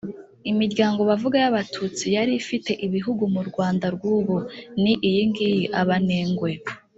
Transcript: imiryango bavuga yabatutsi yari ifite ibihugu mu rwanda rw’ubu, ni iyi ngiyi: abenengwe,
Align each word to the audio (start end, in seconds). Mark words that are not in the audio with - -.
imiryango 0.51 1.01
bavuga 1.09 1.35
yabatutsi 1.43 2.05
yari 2.15 2.31
ifite 2.41 2.71
ibihugu 2.85 3.23
mu 3.33 3.41
rwanda 3.49 3.85
rw’ubu, 3.95 4.35
ni 4.81 4.93
iyi 5.07 5.21
ngiyi: 5.29 5.61
abenengwe, 5.81 6.51